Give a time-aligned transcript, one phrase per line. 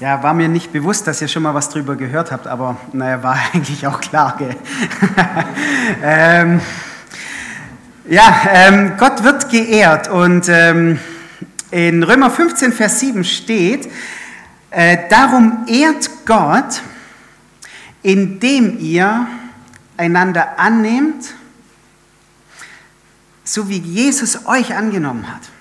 [0.00, 3.22] Ja, war mir nicht bewusst, dass ihr schon mal was drüber gehört habt, aber naja,
[3.22, 4.34] war eigentlich auch klar.
[4.38, 4.56] Gell?
[6.02, 6.60] ähm,
[8.08, 10.98] ja, ähm, Gott wird geehrt und ähm,
[11.70, 13.88] in Römer 15, Vers 7 steht,
[14.70, 16.82] äh, darum ehrt Gott,
[18.02, 19.28] indem ihr
[19.96, 21.34] einander annehmt,
[23.44, 25.53] so wie Jesus euch angenommen hat.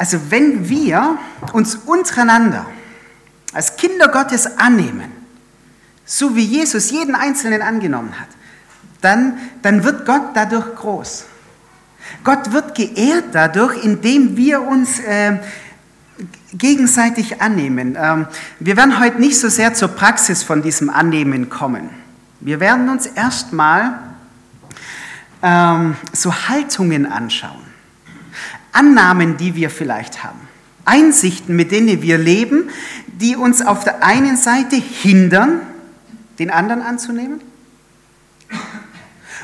[0.00, 1.18] Also wenn wir
[1.52, 2.64] uns untereinander
[3.52, 5.12] als Kinder Gottes annehmen,
[6.06, 8.28] so wie Jesus jeden Einzelnen angenommen hat,
[9.02, 11.26] dann, dann wird Gott dadurch groß.
[12.24, 15.36] Gott wird geehrt dadurch, indem wir uns äh,
[16.54, 17.94] gegenseitig annehmen.
[18.00, 18.26] Ähm,
[18.58, 21.90] wir werden heute nicht so sehr zur Praxis von diesem Annehmen kommen.
[22.40, 23.98] Wir werden uns erstmal
[25.42, 27.69] ähm, so Haltungen anschauen.
[28.72, 30.38] Annahmen, die wir vielleicht haben,
[30.84, 32.70] Einsichten, mit denen wir leben,
[33.06, 35.60] die uns auf der einen Seite hindern,
[36.38, 37.40] den anderen anzunehmen,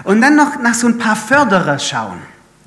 [0.05, 2.19] und dann noch nach so ein paar Förderer schauen,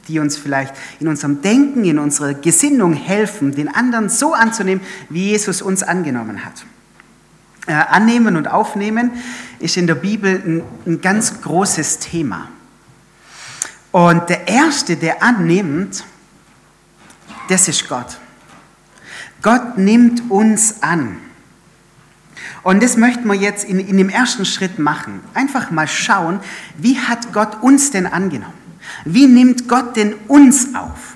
[0.07, 5.29] die uns vielleicht in unserem Denken, in unserer Gesinnung helfen, den anderen so anzunehmen, wie
[5.29, 6.65] Jesus uns angenommen hat.
[7.67, 9.11] Äh, annehmen und aufnehmen
[9.59, 12.49] ist in der Bibel ein, ein ganz großes Thema.
[13.91, 16.03] Und der Erste, der annimmt,
[17.49, 18.17] das ist Gott.
[19.41, 21.17] Gott nimmt uns an.
[22.63, 25.21] Und das möchten wir jetzt in, in dem ersten Schritt machen.
[25.33, 26.39] Einfach mal schauen,
[26.77, 28.53] wie hat Gott uns denn angenommen?
[29.05, 31.15] Wie nimmt Gott denn uns auf?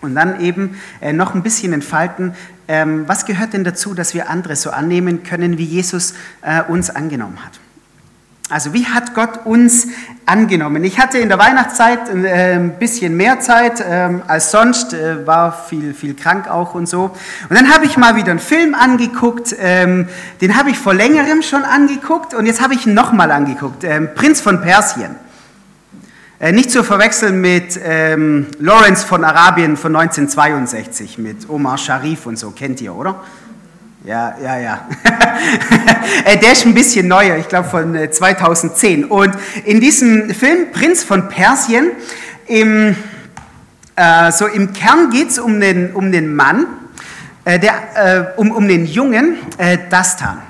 [0.00, 2.34] Und dann eben äh, noch ein bisschen entfalten,
[2.68, 6.90] ähm, was gehört denn dazu, dass wir andere so annehmen können, wie Jesus äh, uns
[6.90, 7.58] angenommen hat.
[8.50, 9.88] Also wie hat Gott uns
[10.24, 10.82] angenommen?
[10.82, 15.52] Ich hatte in der Weihnachtszeit äh, ein bisschen mehr Zeit ähm, als sonst, äh, war
[15.68, 17.14] viel, viel krank auch und so.
[17.50, 20.08] Und dann habe ich mal wieder einen Film angeguckt, ähm,
[20.40, 24.08] den habe ich vor längerem schon angeguckt und jetzt habe ich ihn nochmal angeguckt, ähm,
[24.14, 25.14] Prinz von Persien.
[26.40, 32.52] Äh, nicht zu verwechseln mit Lawrence von Arabien von 1962, mit Omar Sharif und so,
[32.52, 33.16] kennt ihr, oder?
[34.08, 34.88] Ja, ja, ja.
[36.24, 39.02] Äh, der ist ein bisschen neuer, ich glaube von 2010.
[39.02, 41.90] Äh, und in diesem Film Prinz von Persien,
[42.46, 42.96] im,
[43.94, 46.66] äh, so im Kern geht es um den, um den Mann,
[47.44, 50.40] äh, der, äh, um, um den Jungen äh, Dastan.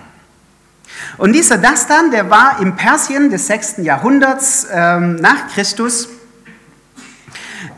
[1.17, 3.79] Und dieser Dastan, der war im Persien des 6.
[3.79, 6.09] Jahrhunderts ähm, nach Christus,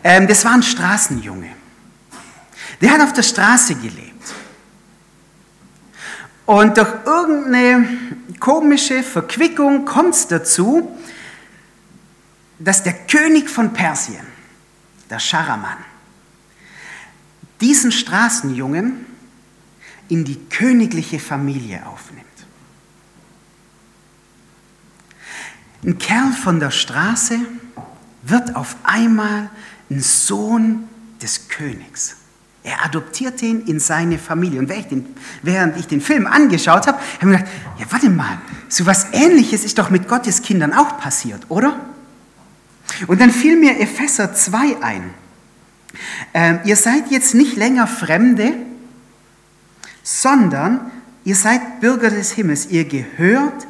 [0.04, 1.52] ähm, das war ein Straßenjunge.
[2.82, 4.10] Der hat auf der Straße gelebt.
[6.50, 7.86] Und durch irgendeine
[8.40, 10.98] komische Verquickung kommt es dazu,
[12.58, 14.26] dass der König von Persien,
[15.08, 15.76] der Scharaman,
[17.60, 19.06] diesen Straßenjungen
[20.08, 22.26] in die königliche Familie aufnimmt.
[25.84, 27.38] Ein Kerl von der Straße
[28.22, 29.50] wird auf einmal
[29.88, 30.88] ein Sohn
[31.22, 32.16] des Königs.
[32.62, 34.60] Er adoptiert ihn in seine Familie.
[34.60, 35.06] Und während ich den,
[35.42, 38.38] während ich den Film angeschaut habe, habe ich mir gedacht, ja warte mal,
[38.68, 41.78] so was Ähnliches ist doch mit Gottes Kindern auch passiert, oder?
[43.06, 45.14] Und dann fiel mir Epheser 2 ein.
[46.34, 48.54] Ähm, ihr seid jetzt nicht länger Fremde,
[50.02, 50.90] sondern
[51.24, 52.66] ihr seid Bürger des Himmels.
[52.66, 53.66] Ihr gehört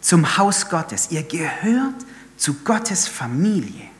[0.00, 1.08] zum Haus Gottes.
[1.10, 2.06] Ihr gehört
[2.36, 3.91] zu Gottes Familie.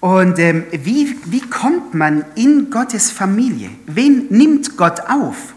[0.00, 3.70] Und ähm, wie, wie kommt man in Gottes Familie?
[3.86, 5.54] Wen nimmt Gott auf?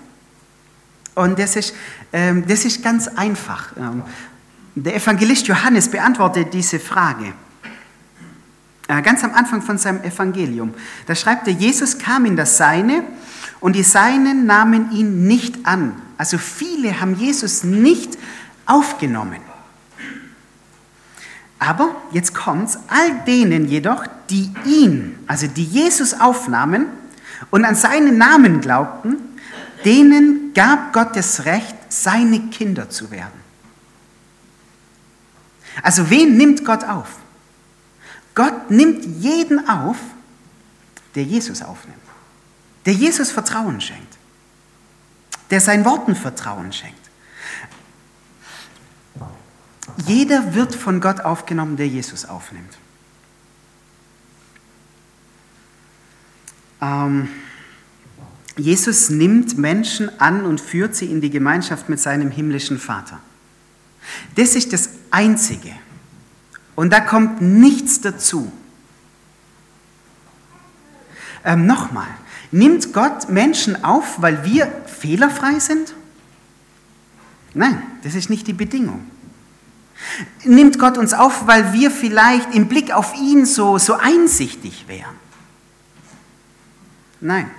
[1.16, 1.75] Und das ist,
[2.13, 3.75] ähm, das ist ganz einfach.
[3.77, 4.03] Ähm,
[4.75, 7.33] der Evangelist Johannes beantwortet diese Frage.
[8.88, 10.73] Äh, ganz am Anfang von seinem Evangelium.
[11.06, 13.03] Da schreibt er, Jesus kam in das Seine
[13.59, 16.01] und die Seinen nahmen ihn nicht an.
[16.17, 18.17] Also viele haben Jesus nicht
[18.66, 19.48] aufgenommen.
[21.59, 26.85] Aber jetzt kommt's, all denen jedoch, die ihn, also die Jesus aufnahmen
[27.51, 29.17] und an seinen Namen glaubten,
[29.83, 33.39] denen gab Gott das Recht, seine Kinder zu werden.
[35.83, 37.17] Also wen nimmt Gott auf?
[38.35, 39.97] Gott nimmt jeden auf,
[41.15, 41.97] der Jesus aufnimmt,
[42.85, 44.17] der Jesus Vertrauen schenkt,
[45.50, 47.08] der seinen Worten Vertrauen schenkt.
[50.06, 52.78] Jeder wird von Gott aufgenommen, der Jesus aufnimmt.
[56.81, 57.30] Ähm,
[58.57, 63.19] Jesus nimmt Menschen an und führt sie in die Gemeinschaft mit seinem himmlischen Vater.
[64.36, 65.72] Das ist das Einzige.
[66.75, 68.51] Und da kommt nichts dazu.
[71.44, 72.07] Ähm, Nochmal,
[72.51, 75.94] nimmt Gott Menschen auf, weil wir fehlerfrei sind?
[77.54, 79.06] Nein, das ist nicht die Bedingung.
[80.44, 85.16] Nimmt Gott uns auf, weil wir vielleicht im Blick auf ihn so, so einsichtig wären?
[87.22, 87.50] Nein.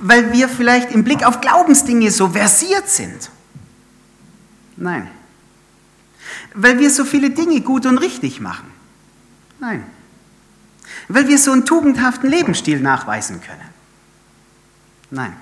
[0.00, 3.30] Weil wir vielleicht im Blick auf Glaubensdinge so versiert sind?
[4.76, 5.10] Nein.
[6.54, 8.70] Weil wir so viele Dinge gut und richtig machen?
[9.60, 9.84] Nein.
[11.08, 13.68] Weil wir so einen tugendhaften Lebensstil nachweisen können?
[15.10, 15.34] Nein.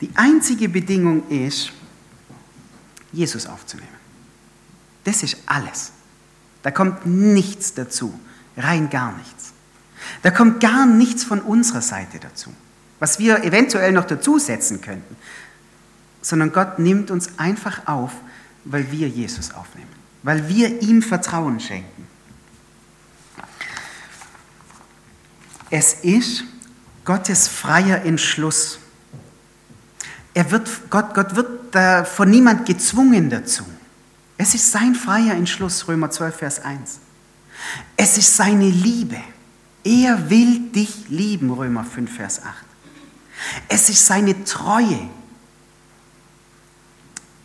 [0.00, 1.72] Die einzige Bedingung ist,
[3.14, 3.88] Jesus aufzunehmen.
[5.04, 5.92] Das ist alles.
[6.62, 8.18] Da kommt nichts dazu,
[8.56, 9.52] rein gar nichts.
[10.22, 12.52] Da kommt gar nichts von unserer Seite dazu,
[13.00, 15.16] was wir eventuell noch dazusetzen könnten,
[16.22, 18.12] sondern Gott nimmt uns einfach auf,
[18.64, 19.90] weil wir Jesus aufnehmen,
[20.22, 22.06] weil wir ihm Vertrauen schenken.
[25.70, 26.44] Es ist
[27.04, 28.78] Gottes freier Entschluss.
[30.34, 33.64] Er wird, Gott, Gott wird da von niemand gezwungen dazu.
[34.36, 36.98] Es ist sein freier Entschluss, Römer 12, Vers 1.
[37.96, 39.16] Es ist seine Liebe.
[39.84, 42.64] Er will dich lieben, Römer 5, Vers 8.
[43.68, 45.08] Es ist seine Treue,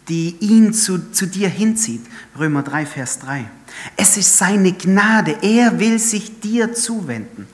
[0.07, 2.01] die ihn zu, zu dir hinzieht,
[2.37, 3.45] Römer 3, Vers 3.
[3.95, 7.47] Es ist seine Gnade, er will sich dir zuwenden,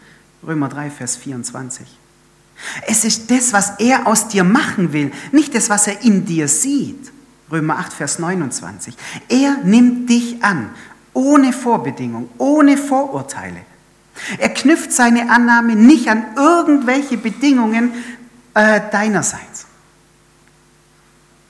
[0.45, 1.85] Römer 3, Vers 24.
[2.87, 6.47] Es ist das, was er aus dir machen will, nicht das, was er in dir
[6.47, 7.11] sieht.
[7.51, 8.95] Römer 8, Vers 29.
[9.29, 10.69] Er nimmt dich an,
[11.13, 13.61] ohne Vorbedingung, ohne Vorurteile.
[14.39, 17.91] Er knüpft seine Annahme nicht an irgendwelche Bedingungen
[18.53, 19.67] äh, deinerseits.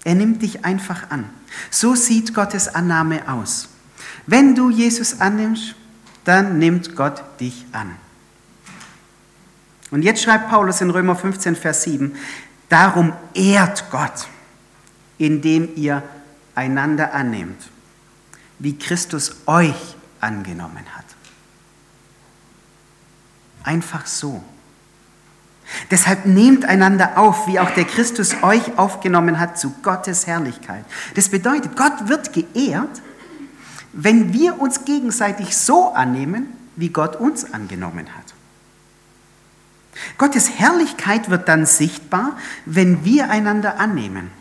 [0.03, 1.29] Er nimmt dich einfach an.
[1.69, 3.69] So sieht Gottes Annahme aus.
[4.27, 5.75] Wenn du Jesus annimmst,
[6.23, 7.95] dann nimmt Gott dich an.
[9.91, 12.15] Und jetzt schreibt Paulus in Römer 15, Vers 7,
[12.69, 14.27] darum ehrt Gott,
[15.17, 16.03] indem ihr
[16.55, 17.69] einander annehmt,
[18.59, 21.05] wie Christus euch angenommen hat.
[23.63, 24.43] Einfach so.
[25.89, 30.85] Deshalb nehmt einander auf, wie auch der Christus euch aufgenommen hat zu Gottes Herrlichkeit.
[31.15, 33.01] Das bedeutet, Gott wird geehrt,
[33.91, 38.24] wenn wir uns gegenseitig so annehmen, wie Gott uns angenommen hat.
[40.17, 44.31] Gottes Herrlichkeit wird dann sichtbar, wenn wir einander annehmen.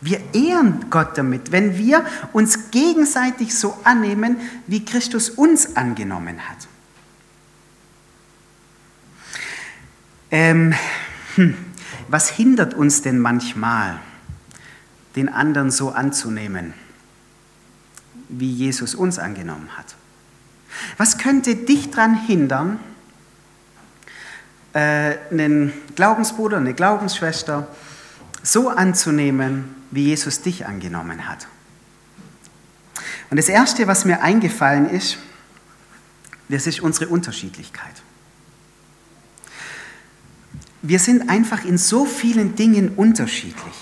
[0.00, 4.36] Wir ehren Gott damit, wenn wir uns gegenseitig so annehmen,
[4.66, 6.68] wie Christus uns angenommen hat.
[10.30, 10.74] Ähm,
[11.34, 11.56] hm,
[12.08, 13.98] was hindert uns denn manchmal,
[15.16, 16.74] den anderen so anzunehmen,
[18.28, 19.96] wie Jesus uns angenommen hat?
[20.96, 22.78] Was könnte dich daran hindern,
[24.78, 27.66] äh, einen Glaubensbruder, eine Glaubensschwester
[28.42, 31.48] so anzunehmen, wie Jesus dich angenommen hat?
[33.30, 35.18] Und das Erste, was mir eingefallen ist,
[36.48, 37.92] das ist unsere Unterschiedlichkeit.
[40.80, 43.74] Wir sind einfach in so vielen Dingen unterschiedlich.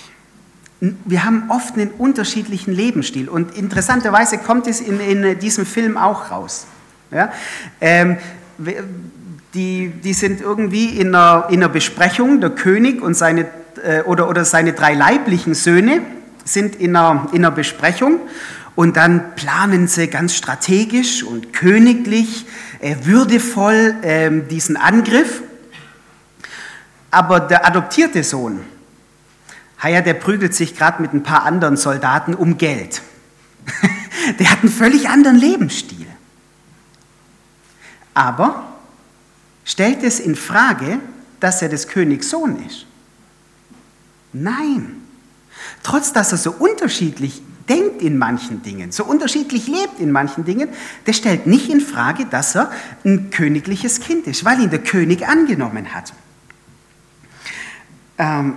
[0.79, 6.31] Wir haben oft einen unterschiedlichen Lebensstil und interessanterweise kommt es in, in diesem Film auch
[6.31, 6.65] raus.
[7.11, 7.31] Ja?
[7.79, 8.17] Ähm,
[9.57, 13.47] die, die sind irgendwie in einer, in einer Besprechung, der König und seine,
[13.83, 16.01] äh, oder, oder seine drei leiblichen Söhne
[16.45, 18.21] sind in einer, in einer Besprechung
[18.75, 22.45] und dann planen sie ganz strategisch und königlich,
[22.79, 25.41] äh, würdevoll äh, diesen Angriff
[27.11, 28.63] aber der adoptierte Sohn,
[29.83, 33.01] ja, der prügelt sich gerade mit ein paar anderen Soldaten um Geld.
[34.39, 36.07] der hat einen völlig anderen Lebensstil.
[38.13, 38.76] Aber
[39.67, 40.99] stellt es in Frage,
[41.39, 42.87] dass er des Königs Sohn ist?
[44.33, 45.03] Nein.
[45.83, 50.69] Trotz dass er so unterschiedlich denkt in manchen Dingen, so unterschiedlich lebt in manchen Dingen,
[51.05, 52.71] der stellt nicht in Frage, dass er
[53.03, 56.13] ein königliches Kind ist, weil ihn der König angenommen hat.
[58.17, 58.55] Ähm,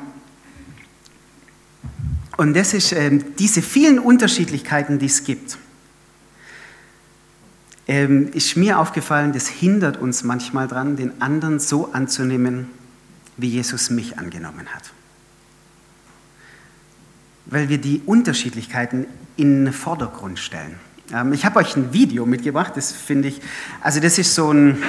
[2.37, 5.59] und das ist ähm, diese vielen Unterschiedlichkeiten, die es gibt.
[7.90, 12.70] Ähm, ist mir aufgefallen, das hindert uns manchmal daran, den anderen so anzunehmen,
[13.37, 14.92] wie Jesus mich angenommen hat.
[17.47, 19.06] Weil wir die Unterschiedlichkeiten
[19.37, 20.76] in den Vordergrund stellen.
[21.12, 23.40] Ähm, ich habe euch ein Video mitgebracht, das finde ich,
[23.80, 24.80] also das ist so ein,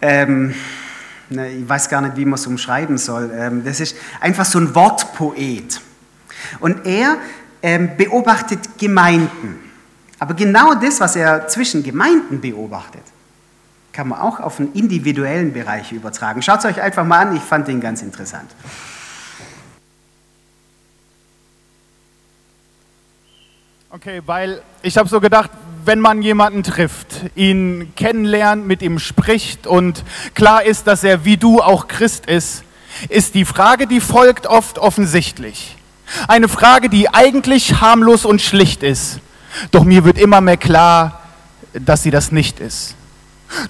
[0.00, 0.54] ähm,
[1.28, 3.30] ich weiß gar nicht, wie man es umschreiben soll.
[3.34, 5.82] Ähm, das ist einfach so ein Wortpoet.
[6.58, 7.18] Und er
[7.62, 9.65] ähm, beobachtet Gemeinden.
[10.18, 13.02] Aber genau das, was er zwischen Gemeinden beobachtet,
[13.92, 16.42] kann man auch auf einen individuellen Bereich übertragen.
[16.42, 18.50] Schaut es euch einfach mal an, ich fand den ganz interessant.
[23.90, 25.50] Okay, weil ich habe so gedacht,
[25.86, 30.04] wenn man jemanden trifft, ihn kennenlernt, mit ihm spricht und
[30.34, 32.64] klar ist, dass er wie du auch Christ ist,
[33.08, 35.76] ist die Frage, die folgt, oft offensichtlich.
[36.28, 39.20] Eine Frage, die eigentlich harmlos und schlicht ist.
[39.70, 41.22] Doch mir wird immer mehr klar,
[41.72, 42.94] dass sie das nicht ist.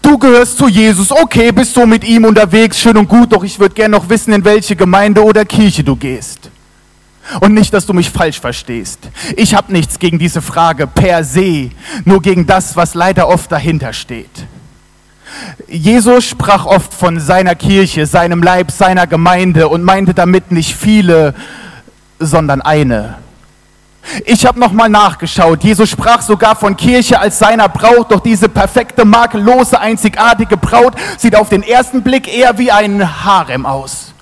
[0.02, 3.58] Du gehörst zu Jesus, okay, bist du mit ihm unterwegs, schön und gut, doch ich
[3.58, 6.50] würde gerne noch wissen, in welche Gemeinde oder Kirche du gehst.
[7.40, 9.00] Und nicht, dass du mich falsch verstehst.
[9.36, 11.70] Ich habe nichts gegen diese Frage per se,
[12.04, 14.46] nur gegen das, was leider oft dahinter steht.
[15.66, 21.34] Jesus sprach oft von seiner Kirche, seinem Leib, seiner Gemeinde und meinte damit nicht viele,
[22.18, 23.16] sondern eine.
[24.24, 25.64] Ich habe nochmal nachgeschaut.
[25.64, 31.36] Jesus sprach sogar von Kirche als seiner Braut, doch diese perfekte, makellose, einzigartige Braut sieht
[31.36, 34.12] auf den ersten Blick eher wie ein Harem aus.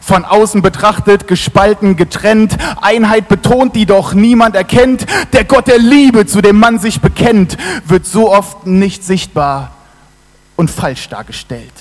[0.00, 5.06] Von außen betrachtet, gespalten, getrennt, Einheit betont, die doch niemand erkennt.
[5.32, 9.72] Der Gott der Liebe, zu dem man sich bekennt, wird so oft nicht sichtbar
[10.56, 11.72] und falsch dargestellt.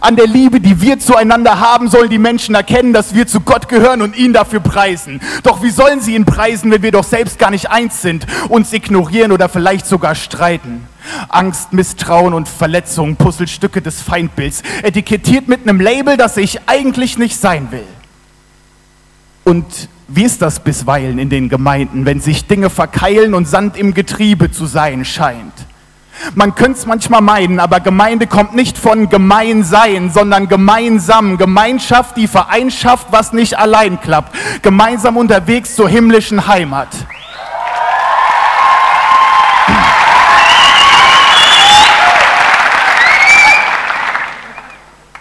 [0.00, 3.68] An der Liebe, die wir zueinander haben, sollen die Menschen erkennen, dass wir zu Gott
[3.68, 5.20] gehören und ihn dafür preisen.
[5.42, 8.72] Doch wie sollen sie ihn preisen, wenn wir doch selbst gar nicht eins sind, uns
[8.72, 10.86] ignorieren oder vielleicht sogar streiten?
[11.28, 17.38] Angst, Misstrauen und Verletzung, Puzzlestücke des Feindbilds, etikettiert mit einem Label, das ich eigentlich nicht
[17.38, 17.84] sein will.
[19.44, 19.66] Und
[20.08, 24.50] wie ist das bisweilen in den Gemeinden, wenn sich Dinge verkeilen und Sand im Getriebe
[24.50, 25.52] zu sein scheint?
[26.34, 31.36] Man könnte es manchmal meinen, aber Gemeinde kommt nicht von Gemeinsein, sondern gemeinsam.
[31.36, 34.36] Gemeinschaft, die Vereinschaft, was nicht allein klappt.
[34.62, 36.88] Gemeinsam unterwegs zur himmlischen Heimat.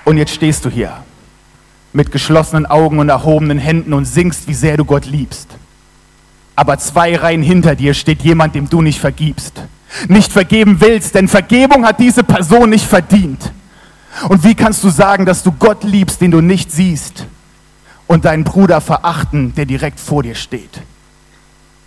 [0.04, 1.04] Und jetzt stehst du hier
[1.94, 5.48] mit geschlossenen Augen und erhobenen Händen und singst, wie sehr du Gott liebst.
[6.56, 9.62] Aber zwei Reihen hinter dir steht jemand, dem du nicht vergibst
[10.08, 13.52] nicht vergeben willst, denn Vergebung hat diese Person nicht verdient.
[14.30, 17.26] Und wie kannst du sagen, dass du Gott liebst, den du nicht siehst,
[18.08, 20.82] und deinen Bruder verachten, der direkt vor dir steht?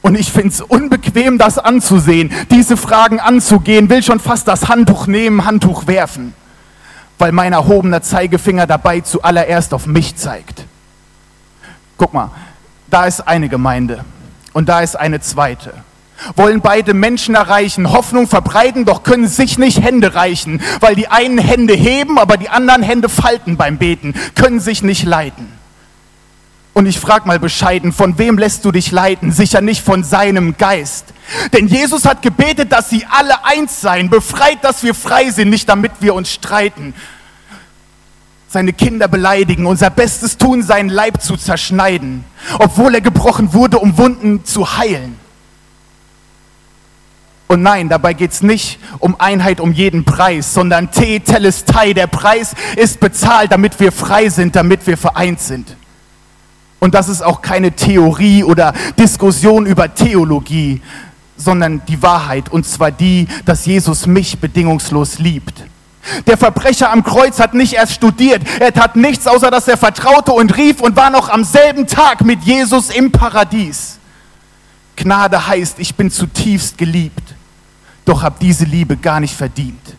[0.03, 5.07] Und ich finde es unbequem, das anzusehen, diese Fragen anzugehen, will schon fast das Handtuch
[5.07, 6.35] nehmen, Handtuch werfen,
[7.19, 10.67] weil mein erhobener Zeigefinger dabei zuallererst auf mich zeigt.
[11.97, 12.31] Guck mal,
[12.91, 14.05] da ist eine Gemeinde
[14.53, 15.73] und da ist eine zweite
[16.37, 21.39] wollen beide Menschen erreichen, Hoffnung verbreiten, doch können sich nicht Hände reichen, weil die einen
[21.39, 25.53] Hände heben, aber die anderen Hände falten beim Beten, können sich nicht leiten.
[26.75, 29.31] Und ich frage mal bescheiden, von wem lässt du dich leiten?
[29.31, 31.07] Sicher nicht von seinem Geist.
[31.53, 35.69] Denn Jesus hat gebetet, dass sie alle eins seien, befreit, dass wir frei sind, nicht
[35.69, 36.93] damit wir uns streiten.
[38.49, 42.25] Seine Kinder beleidigen, unser Bestes tun, seinen Leib zu zerschneiden,
[42.59, 45.24] obwohl er gebrochen wurde, um Wunden zu heilen.
[47.55, 52.09] Und nein, dabei geht es nicht um Einheit um jeden Preis, sondern Te Telestai, der
[52.09, 55.77] Preis ist bezahlt, damit wir frei sind, damit wir vereint sind.
[56.81, 60.83] Und das ist auch keine Theorie oder Diskussion über Theologie,
[61.37, 65.63] sondern die Wahrheit, und zwar die, dass Jesus mich bedingungslos liebt.
[66.27, 70.33] Der Verbrecher am Kreuz hat nicht erst studiert, er tat nichts, außer dass er vertraute
[70.33, 74.01] und rief und war noch am selben Tag mit Jesus im Paradies.
[74.97, 77.34] Gnade heißt, ich bin zutiefst geliebt,
[78.05, 79.97] doch habe diese Liebe gar nicht verdient.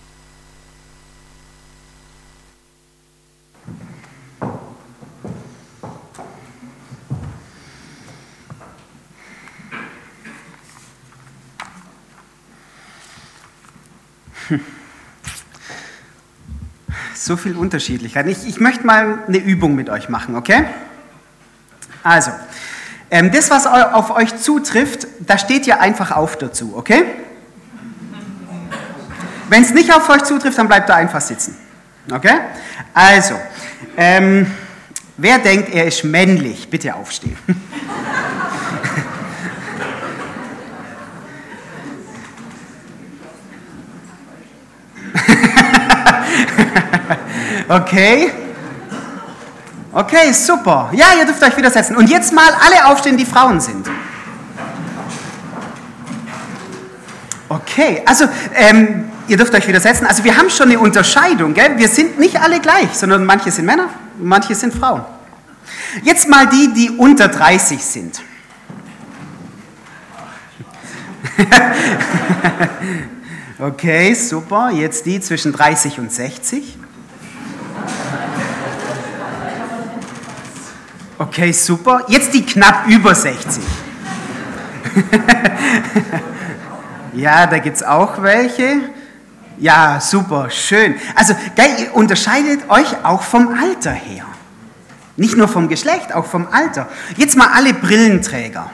[17.14, 18.28] So viel Unterschiedlichkeit.
[18.28, 20.66] Ich, ich möchte mal eine Übung mit euch machen, okay?
[22.04, 22.30] Also,
[23.10, 27.04] ähm, das, was auf euch zutrifft, da steht ihr einfach auf dazu, okay?
[29.50, 31.56] Wenn es nicht auf euch zutrifft, dann bleibt ihr einfach sitzen.
[32.12, 32.40] Okay?
[32.94, 33.36] Also,
[33.98, 34.48] ähm,
[35.18, 37.38] wer denkt, er ist männlich, bitte aufstehen.
[47.70, 48.32] okay?
[49.92, 50.90] Okay, super.
[50.94, 51.96] Ja, ihr dürft euch wieder setzen.
[51.96, 53.88] Und jetzt mal alle aufstehen, die Frauen sind.
[57.48, 58.25] Okay, also
[58.56, 60.05] ähm, ihr dürft euch wieder setzen.
[60.05, 61.53] Also wir haben schon eine Unterscheidung.
[61.53, 61.77] Gell?
[61.77, 63.89] Wir sind nicht alle gleich, sondern manche sind Männer,
[64.20, 65.03] manche sind Frauen.
[66.03, 68.22] Jetzt mal die, die unter 30 sind.
[73.58, 74.70] Okay, super.
[74.70, 76.77] Jetzt die zwischen 30 und 60.
[81.17, 82.03] Okay, super.
[82.10, 83.63] Jetzt die knapp über 60.
[87.13, 88.82] ja, da gibt es auch welche.
[89.58, 90.96] Ja, super, schön.
[91.16, 94.26] Also, ihr unterscheidet euch auch vom Alter her.
[95.18, 96.90] Nicht nur vom Geschlecht, auch vom Alter.
[97.16, 98.70] Jetzt mal alle Brillenträger.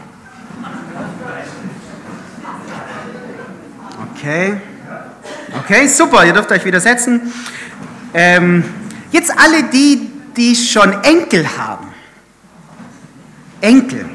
[4.15, 4.59] Okay.
[5.59, 7.31] Okay, super, ihr dürft euch wieder setzen.
[8.13, 8.63] Ähm,
[9.11, 11.87] jetzt alle die, die schon Enkel haben.
[13.59, 14.09] Enkel.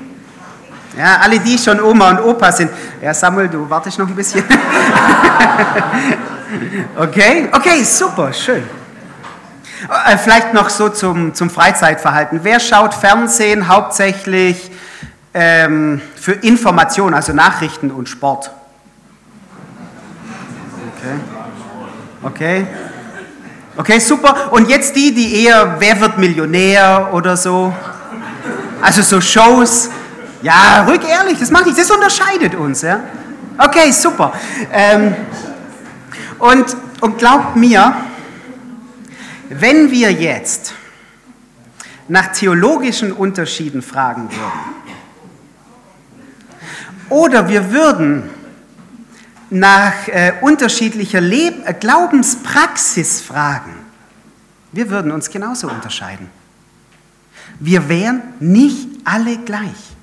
[0.96, 2.70] Ja, alle die schon Oma und Opa sind.
[3.02, 4.42] Ja, Samuel, du wartest noch ein bisschen.
[6.96, 8.62] okay, okay, super, schön.
[10.06, 12.40] Äh, vielleicht noch so zum, zum Freizeitverhalten.
[12.42, 14.70] Wer schaut Fernsehen hauptsächlich
[15.34, 18.50] ähm, für Information, also Nachrichten und Sport?
[20.96, 21.14] Okay.
[22.22, 22.66] Okay.
[23.76, 24.50] Okay, super.
[24.52, 27.74] Und jetzt die, die eher, wer wird Millionär oder so?
[28.80, 29.90] Also so Shows.
[30.42, 32.82] Ja, ruhig ehrlich, das macht nichts, das unterscheidet uns.
[32.82, 33.00] Ja?
[33.58, 34.32] Okay, super.
[34.72, 35.14] Ähm,
[36.38, 37.96] und, und glaubt mir,
[39.48, 40.74] wenn wir jetzt
[42.08, 44.76] nach theologischen Unterschieden fragen würden,
[47.08, 48.30] oder wir würden
[49.48, 53.74] nach äh, unterschiedlicher Leb äh, Glaubenspraxis fragen,
[54.72, 56.28] wir würden uns genauso unterscheiden.
[57.60, 59.95] Wir wären nicht alle gleich.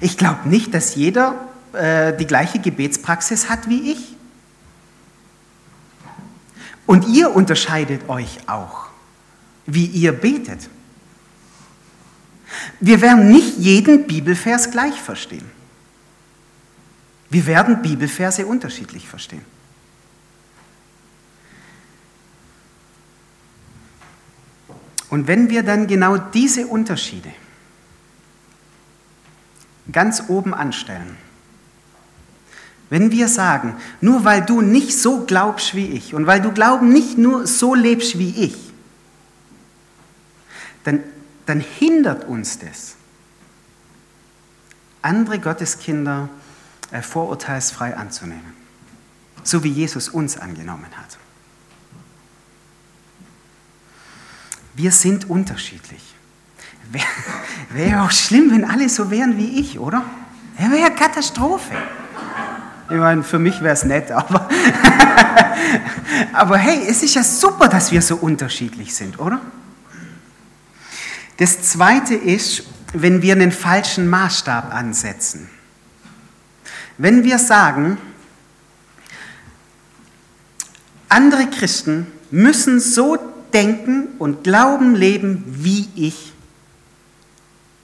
[0.00, 4.16] Ich glaube nicht, dass jeder äh, die gleiche Gebetspraxis hat wie ich.
[6.86, 8.86] Und ihr unterscheidet euch auch,
[9.66, 10.70] wie ihr betet.
[12.80, 15.50] Wir werden nicht jeden Bibelvers gleich verstehen.
[17.30, 19.44] Wir werden Bibelverse unterschiedlich verstehen.
[25.10, 27.32] Und wenn wir dann genau diese Unterschiede
[29.98, 31.16] ganz oben anstellen,
[32.88, 36.92] wenn wir sagen, nur weil du nicht so glaubst wie ich und weil du Glauben
[36.92, 38.56] nicht nur so lebst wie ich,
[40.84, 41.02] dann,
[41.46, 42.94] dann hindert uns das,
[45.02, 46.28] andere Gotteskinder
[46.92, 48.54] äh, vorurteilsfrei anzunehmen,
[49.42, 51.18] so wie Jesus uns angenommen hat.
[54.76, 56.14] Wir sind unterschiedlich.
[56.90, 57.04] Wäre
[57.70, 60.04] wär auch schlimm, wenn alle so wären wie ich, oder?
[60.58, 61.74] Ja, wäre ja Katastrophe.
[62.90, 64.48] Ich meine, für mich wäre es nett, aber,
[66.32, 69.40] aber hey, es ist ja super, dass wir so unterschiedlich sind, oder?
[71.36, 75.50] Das Zweite ist, wenn wir einen falschen Maßstab ansetzen.
[76.96, 77.98] Wenn wir sagen,
[81.08, 83.18] andere Christen müssen so
[83.52, 86.32] denken und glauben, leben wie ich,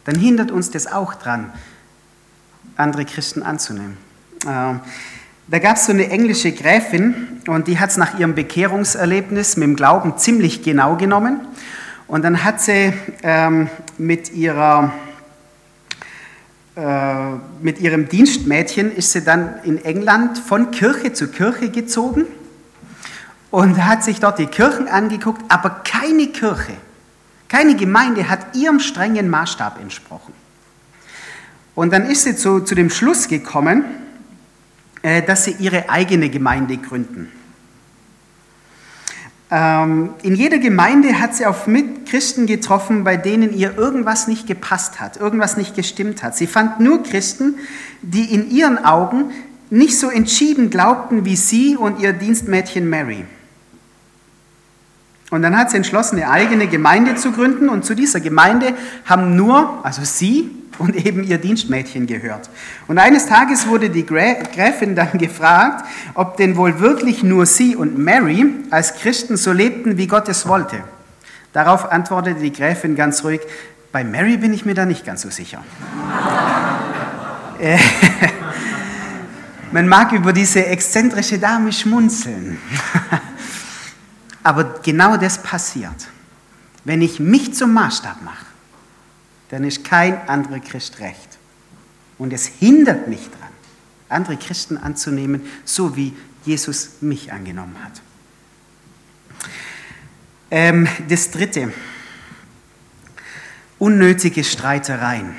[0.04, 1.52] dann hindert uns das auch dran,
[2.76, 3.96] andere Christen anzunehmen.
[4.46, 4.80] Ähm,
[5.46, 9.68] da gab es so eine englische Gräfin und die hat es nach ihrem Bekehrungserlebnis mit
[9.68, 11.40] dem Glauben ziemlich genau genommen.
[12.06, 14.92] Und dann hat sie ähm, mit, ihrer,
[16.76, 22.24] äh, mit ihrem Dienstmädchen ist sie dann in England von Kirche zu Kirche gezogen
[23.50, 26.72] und hat sich dort die Kirchen angeguckt, aber keine Kirche,
[27.54, 30.34] keine Gemeinde hat ihrem strengen Maßstab entsprochen.
[31.76, 33.84] Und dann ist sie zu, zu dem Schluss gekommen,
[35.02, 37.30] äh, dass sie ihre eigene Gemeinde gründen.
[39.52, 44.98] Ähm, in jeder Gemeinde hat sie auf Mitchristen getroffen, bei denen ihr irgendwas nicht gepasst
[44.98, 46.36] hat, irgendwas nicht gestimmt hat.
[46.36, 47.54] Sie fand nur Christen,
[48.02, 49.30] die in ihren Augen
[49.70, 53.24] nicht so entschieden glaubten wie sie und ihr Dienstmädchen Mary.
[55.30, 59.36] Und dann hat sie entschlossen, eine eigene Gemeinde zu gründen und zu dieser Gemeinde haben
[59.36, 62.50] nur, also sie und eben ihr Dienstmädchen gehört.
[62.88, 67.98] Und eines Tages wurde die Gräfin dann gefragt, ob denn wohl wirklich nur sie und
[67.98, 70.82] Mary als Christen so lebten, wie Gott es wollte.
[71.52, 73.40] Darauf antwortete die Gräfin ganz ruhig,
[73.92, 75.62] bei Mary bin ich mir da nicht ganz so sicher.
[77.60, 77.78] Äh,
[79.70, 82.58] man mag über diese exzentrische Dame schmunzeln.
[84.44, 86.08] Aber genau das passiert,
[86.84, 88.44] wenn ich mich zum Maßstab mache
[89.54, 91.38] dann ist kein anderer Christ recht.
[92.18, 93.52] Und es hindert mich daran,
[94.08, 96.12] andere Christen anzunehmen, so wie
[96.44, 98.02] Jesus mich angenommen hat.
[100.50, 101.72] Ähm, das Dritte,
[103.78, 105.36] unnötige Streitereien.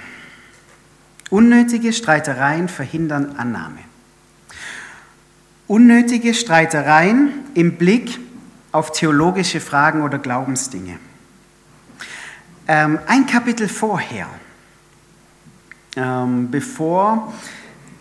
[1.30, 3.80] Unnötige Streitereien verhindern Annahme.
[5.68, 8.20] Unnötige Streitereien im Blick
[8.76, 11.00] auf theologische Fragen oder Glaubensdinge.
[12.68, 14.28] Ähm, ein Kapitel vorher,
[15.96, 17.34] ähm, bevor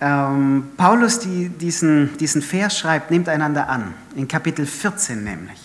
[0.01, 5.61] ähm, Paulus die, diesen, diesen Vers schreibt, nehmt einander an, in Kapitel 14 nämlich.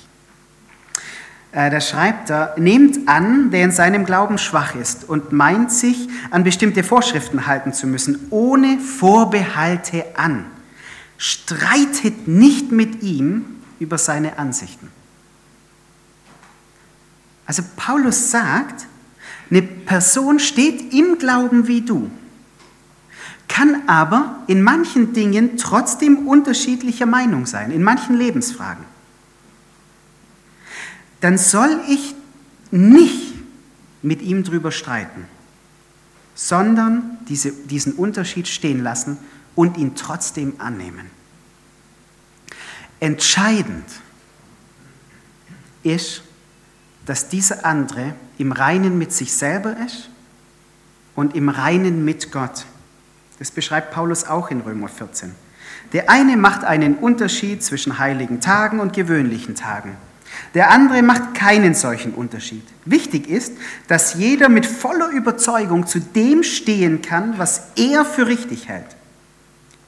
[1.54, 6.08] Äh, da schreibt er, nehmt an, der in seinem Glauben schwach ist und meint sich
[6.30, 10.45] an bestimmte Vorschriften halten zu müssen, ohne Vorbehalte an.
[11.17, 13.45] Streitet nicht mit ihm
[13.80, 14.98] über seine Ansichten.
[17.49, 18.85] Also Paulus sagt,
[19.49, 22.12] eine Person steht im Glauben wie du,
[23.47, 28.85] kann aber in manchen Dingen trotzdem unterschiedlicher Meinung sein, in manchen Lebensfragen.
[31.21, 32.13] Dann soll ich
[32.69, 33.33] nicht
[34.03, 35.25] mit ihm drüber streiten,
[36.35, 39.17] sondern diese, diesen Unterschied stehen lassen
[39.55, 41.07] und ihn trotzdem annehmen.
[42.99, 43.88] Entscheidend
[45.81, 46.21] ist,
[47.10, 50.10] dass dieser andere im Reinen mit sich selber ist
[51.15, 52.67] und im Reinen mit Gott.
[53.39, 55.34] Das beschreibt Paulus auch in Römer 14.
[55.91, 59.98] Der eine macht einen Unterschied zwischen heiligen Tagen und gewöhnlichen Tagen.
[60.54, 62.63] Der andere macht keinen solchen Unterschied.
[62.86, 63.54] Wichtig ist,
[63.88, 68.95] dass jeder mit voller Überzeugung zu dem stehen kann, was er für richtig hält.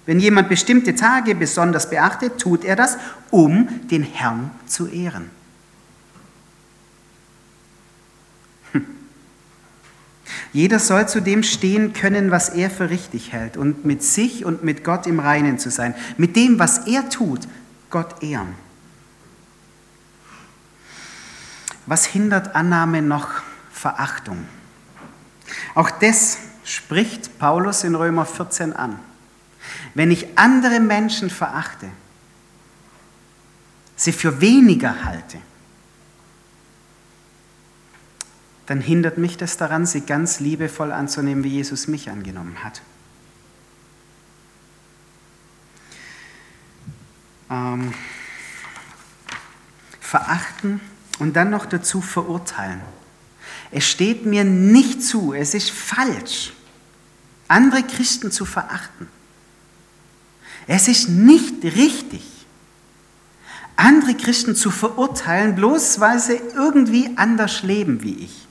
[0.08, 2.98] Wenn jemand bestimmte Tage besonders beachtet, tut er das,
[3.30, 5.30] um den Herrn zu ehren.
[10.54, 14.64] Jeder soll zu dem stehen können, was er für richtig hält und mit sich und
[14.64, 15.96] mit Gott im Reinen zu sein.
[16.18, 17.48] Mit dem, was er tut,
[17.90, 18.54] Gott ehren.
[21.86, 23.30] Was hindert Annahme noch
[23.72, 24.46] Verachtung?
[25.74, 29.00] Auch das spricht Paulus in Römer 14 an.
[29.94, 31.88] Wenn ich andere Menschen verachte,
[33.96, 35.38] sie für weniger halte,
[38.66, 42.82] dann hindert mich das daran, sie ganz liebevoll anzunehmen, wie Jesus mich angenommen hat.
[47.50, 47.94] Ähm,
[50.00, 50.80] verachten
[51.20, 52.82] und dann noch dazu verurteilen.
[53.72, 56.54] Es steht mir nicht zu, es ist falsch,
[57.48, 59.08] andere Christen zu verachten.
[60.68, 62.24] Es ist nicht richtig,
[63.76, 68.48] andere Christen zu verurteilen, bloß weil sie irgendwie anders leben wie ich.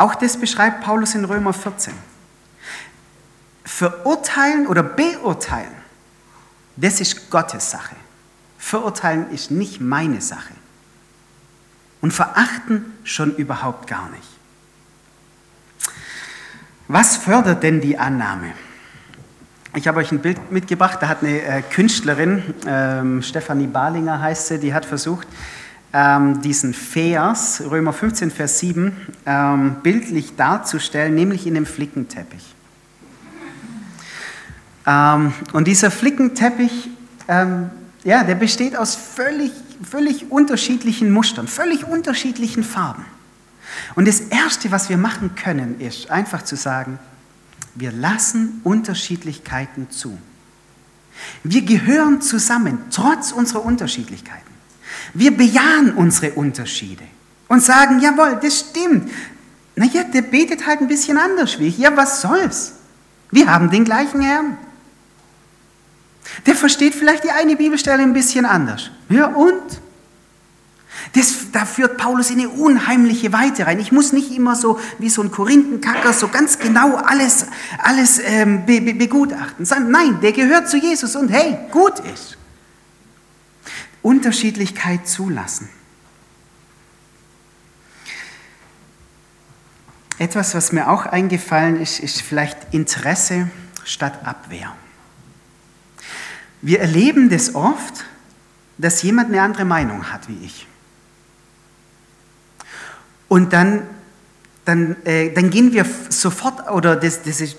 [0.00, 1.92] Auch das beschreibt Paulus in Römer 14.
[3.66, 5.74] Verurteilen oder beurteilen,
[6.76, 7.94] das ist Gottes Sache.
[8.56, 10.54] Verurteilen ist nicht meine Sache.
[12.00, 14.26] Und verachten schon überhaupt gar nicht.
[16.88, 18.54] Was fördert denn die Annahme?
[19.76, 24.46] Ich habe euch ein Bild mitgebracht, da hat eine äh, Künstlerin, ähm, Stefanie Barlinger heißt
[24.46, 25.28] sie, die hat versucht,
[25.92, 32.54] ähm, diesen Vers, Römer 15, Vers 7, ähm, bildlich darzustellen, nämlich in dem Flickenteppich.
[34.86, 36.88] Ähm, und dieser Flickenteppich,
[37.28, 37.70] ähm,
[38.04, 43.04] ja, der besteht aus völlig, völlig unterschiedlichen Mustern, völlig unterschiedlichen Farben.
[43.94, 46.98] Und das Erste, was wir machen können, ist einfach zu sagen,
[47.74, 50.18] wir lassen Unterschiedlichkeiten zu.
[51.44, 54.49] Wir gehören zusammen, trotz unserer Unterschiedlichkeiten.
[55.14, 57.04] Wir bejahen unsere Unterschiede
[57.48, 59.10] und sagen, jawohl, das stimmt.
[59.76, 61.78] Naja, der betet halt ein bisschen anders wie ich.
[61.78, 62.74] Ja, was soll's?
[63.30, 64.58] Wir haben den gleichen Herrn.
[66.46, 68.90] Der versteht vielleicht die eine Bibelstelle ein bisschen anders.
[69.08, 69.62] Ja, und?
[71.14, 73.80] Das, da führt Paulus in eine unheimliche Weite rein.
[73.80, 77.46] Ich muss nicht immer so wie so ein Korinthenkacker so ganz genau alles,
[77.78, 79.66] alles ähm, be, be, begutachten.
[79.90, 82.36] Nein, der gehört zu Jesus und hey, gut ist.
[84.02, 85.68] Unterschiedlichkeit zulassen.
[90.18, 93.48] Etwas, was mir auch eingefallen ist, ist vielleicht Interesse
[93.84, 94.74] statt Abwehr.
[96.62, 98.04] Wir erleben das oft,
[98.76, 100.66] dass jemand eine andere Meinung hat wie ich.
[103.28, 103.82] Und dann,
[104.64, 107.56] dann, äh, dann gehen wir sofort, oder das, das ist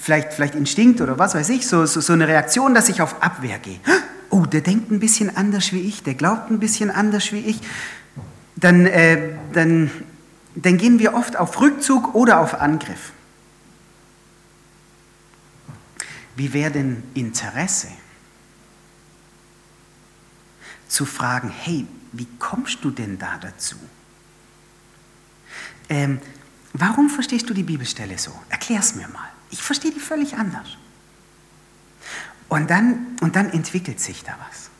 [0.00, 3.22] vielleicht, vielleicht Instinkt oder was weiß ich, so, so, so eine Reaktion, dass ich auf
[3.22, 3.80] Abwehr gehe
[4.30, 7.60] oh, der denkt ein bisschen anders wie ich, der glaubt ein bisschen anders wie ich,
[8.56, 9.90] dann, äh, dann,
[10.54, 13.12] dann gehen wir oft auf Rückzug oder auf Angriff.
[16.36, 17.88] Wie wäre denn Interesse?
[20.88, 23.76] Zu fragen, hey, wie kommst du denn da dazu?
[25.88, 26.20] Ähm,
[26.72, 28.32] warum verstehst du die Bibelstelle so?
[28.48, 29.28] Erklär es mir mal.
[29.50, 30.76] Ich verstehe die völlig anders.
[32.48, 34.70] Und dann, und dann entwickelt sich da was.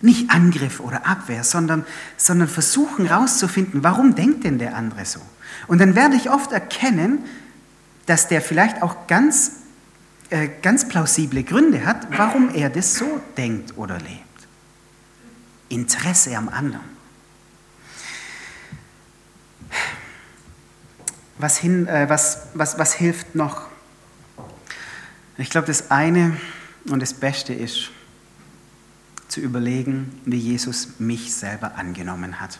[0.00, 1.84] Nicht Angriff oder Abwehr, sondern,
[2.16, 5.20] sondern versuchen herauszufinden, warum denkt denn der andere so?
[5.66, 7.24] Und dann werde ich oft erkennen,
[8.06, 9.52] dass der vielleicht auch ganz,
[10.30, 14.22] äh, ganz plausible Gründe hat, warum er das so denkt oder lebt.
[15.68, 16.98] Interesse am anderen.
[21.38, 23.68] Was, hin, äh, was, was, was hilft noch?
[25.38, 26.36] Ich glaube, das eine
[26.90, 27.90] und das Beste ist,
[29.28, 32.58] zu überlegen, wie Jesus mich selber angenommen hat.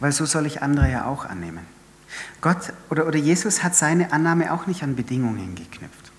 [0.00, 1.66] Weil so soll ich andere ja auch annehmen.
[2.40, 6.12] Gott oder, oder Jesus hat seine Annahme auch nicht an Bedingungen geknüpft.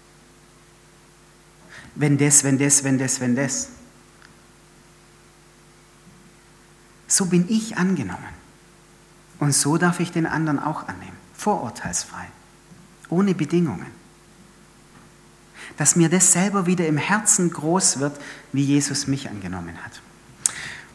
[1.96, 3.70] Wenn das, wenn das, wenn das, wenn das.
[7.08, 8.40] So bin ich angenommen.
[9.40, 12.28] Und so darf ich den anderen auch annehmen, vorurteilsfrei,
[13.10, 13.88] ohne Bedingungen.
[15.78, 18.20] Dass mir das selber wieder im Herzen groß wird,
[18.52, 20.02] wie Jesus mich angenommen hat.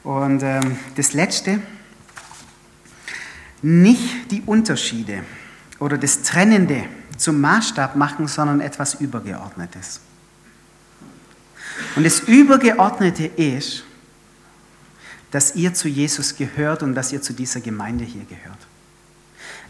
[0.03, 1.61] Und ähm, das Letzte,
[3.63, 5.23] nicht die Unterschiede
[5.79, 6.85] oder das Trennende
[7.17, 10.01] zum Maßstab machen, sondern etwas Übergeordnetes.
[11.97, 13.85] Und das Übergeordnete ist,
[15.31, 18.59] dass ihr zu Jesus gehört und dass ihr zu dieser Gemeinde hier gehört.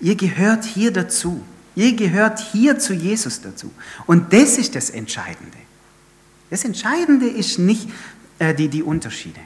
[0.01, 1.43] Ihr gehört hier dazu.
[1.75, 3.73] Ihr gehört hier zu Jesus dazu.
[4.07, 5.59] Und das ist das Entscheidende.
[6.51, 7.89] Das Entscheidende ist nicht
[8.39, 9.41] äh, die, die Unterschiede.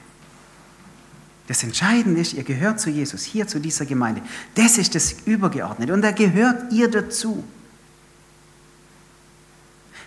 [1.46, 4.20] Das Entscheidende ist, ihr gehört zu Jesus, hier zu dieser Gemeinde.
[4.54, 7.42] Das ist das Übergeordnete und da gehört ihr dazu.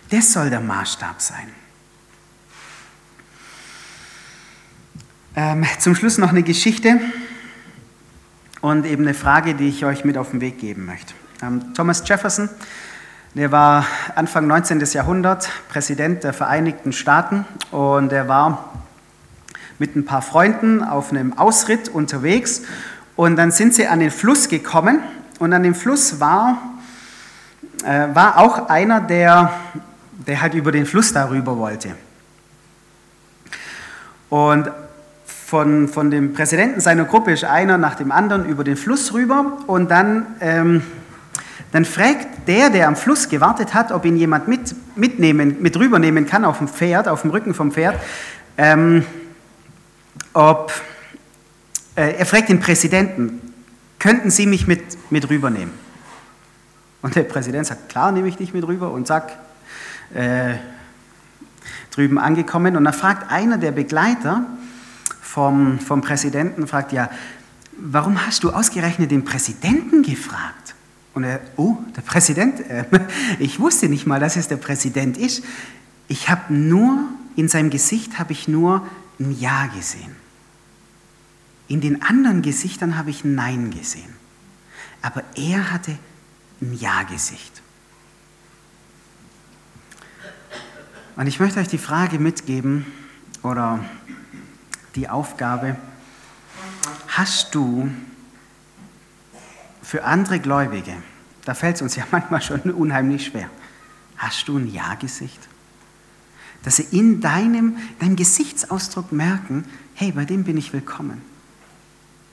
[0.08, 1.48] Das soll der Maßstab sein.
[5.34, 7.00] Ähm, zum Schluss noch eine Geschichte
[8.60, 11.14] und eben eine Frage, die ich euch mit auf den Weg geben möchte.
[11.42, 12.48] Ähm, Thomas Jefferson,
[13.34, 14.78] der war Anfang 19.
[14.92, 18.70] Jahrhundert Präsident der Vereinigten Staaten und er war
[19.80, 22.62] mit ein paar Freunden auf einem Ausritt unterwegs
[23.16, 25.00] und dann sind sie an den Fluss gekommen
[25.40, 26.58] und an dem Fluss war,
[27.84, 29.52] äh, war auch einer, der,
[30.28, 31.96] der halt über den Fluss darüber wollte.
[34.30, 34.70] Und
[35.26, 39.58] von, von dem Präsidenten seiner Gruppe ist einer nach dem anderen über den Fluss rüber
[39.66, 40.82] und dann, ähm,
[41.72, 46.26] dann fragt der, der am Fluss gewartet hat, ob ihn jemand mit, mitnehmen, mit rübernehmen
[46.26, 48.00] kann auf dem Pferd, auf dem Rücken vom Pferd,
[48.58, 49.04] ähm,
[50.34, 50.72] ob,
[51.96, 53.40] äh, er fragt den Präsidenten,
[53.98, 55.72] könnten Sie mich mit, mit rübernehmen?
[57.00, 59.32] Und der Präsident sagt, klar, nehme ich dich mit rüber und zack,
[60.14, 60.54] äh,
[61.90, 62.76] drüben angekommen.
[62.76, 64.46] Und dann fragt einer der Begleiter,
[65.20, 67.10] vom, vom Präsidenten fragt, ja,
[67.78, 70.74] warum hast du ausgerechnet den Präsidenten gefragt?
[71.14, 72.84] Und er, oh, der Präsident, äh,
[73.38, 75.44] ich wusste nicht mal, dass es der Präsident ist.
[76.08, 77.04] Ich habe nur,
[77.36, 78.86] in seinem Gesicht habe ich nur
[79.20, 80.16] ein Ja gesehen.
[81.68, 84.12] In den anderen Gesichtern habe ich ein Nein gesehen.
[85.00, 85.98] Aber er hatte
[86.60, 87.62] ein Ja-Gesicht.
[91.16, 92.86] Und ich möchte euch die Frage mitgeben,
[93.42, 93.80] oder
[94.94, 95.76] die Aufgabe,
[97.08, 97.90] hast du
[99.82, 100.94] für andere Gläubige,
[101.44, 103.50] da fällt es uns ja manchmal schon unheimlich schwer,
[104.16, 105.48] hast du ein Ja-Gesicht?
[106.62, 109.64] Dass sie in deinem, deinem Gesichtsausdruck merken,
[109.94, 111.20] hey, bei dem bin ich willkommen.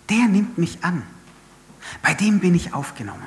[0.09, 1.01] Der nimmt mich an.
[2.03, 3.23] Bei dem bin ich aufgenommen.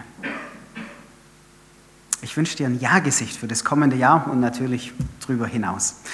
[2.20, 5.96] Ich wünsche dir ein Ja-Gesicht für das kommende Jahr und natürlich darüber hinaus.